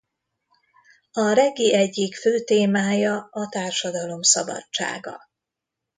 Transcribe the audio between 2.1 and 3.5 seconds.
fő témája a